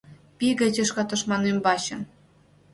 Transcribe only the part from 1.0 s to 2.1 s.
тушман ӱмбачын